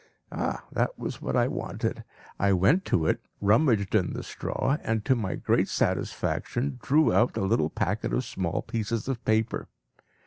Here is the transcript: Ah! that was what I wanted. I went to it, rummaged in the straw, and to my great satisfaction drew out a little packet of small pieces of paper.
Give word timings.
Ah! 0.31 0.63
that 0.71 0.97
was 0.97 1.21
what 1.21 1.35
I 1.35 1.47
wanted. 1.47 2.03
I 2.39 2.53
went 2.53 2.85
to 2.85 3.05
it, 3.05 3.21
rummaged 3.39 3.93
in 3.93 4.13
the 4.13 4.23
straw, 4.23 4.77
and 4.81 5.05
to 5.05 5.13
my 5.15 5.35
great 5.35 5.67
satisfaction 5.69 6.79
drew 6.81 7.13
out 7.13 7.37
a 7.37 7.41
little 7.45 7.69
packet 7.69 8.11
of 8.11 8.25
small 8.25 8.63
pieces 8.63 9.07
of 9.07 9.23
paper. 9.25 9.67